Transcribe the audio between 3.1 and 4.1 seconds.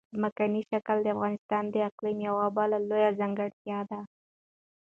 ځانګړتیا ده.